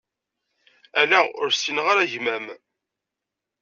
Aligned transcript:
Ala, 1.01 1.21
ur 1.41 1.47
ssineɣ 1.51 1.85
ara 1.91 2.11
gma-m. 2.11 2.45